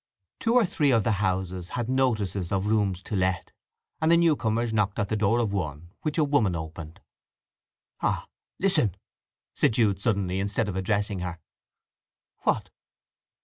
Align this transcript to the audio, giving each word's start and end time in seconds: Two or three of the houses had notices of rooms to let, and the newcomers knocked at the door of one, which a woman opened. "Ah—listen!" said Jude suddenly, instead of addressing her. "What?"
Two 0.39 0.55
or 0.55 0.65
three 0.65 0.89
of 0.89 1.03
the 1.03 1.11
houses 1.21 1.69
had 1.77 1.87
notices 1.87 2.51
of 2.51 2.65
rooms 2.65 3.03
to 3.03 3.15
let, 3.15 3.51
and 4.01 4.11
the 4.11 4.17
newcomers 4.17 4.73
knocked 4.73 4.97
at 4.97 5.09
the 5.09 5.15
door 5.15 5.37
of 5.37 5.53
one, 5.53 5.91
which 6.01 6.17
a 6.17 6.23
woman 6.23 6.55
opened. 6.55 7.01
"Ah—listen!" 8.01 8.95
said 9.55 9.73
Jude 9.73 10.01
suddenly, 10.01 10.39
instead 10.39 10.67
of 10.67 10.75
addressing 10.75 11.19
her. 11.19 11.37
"What?" 12.39 12.71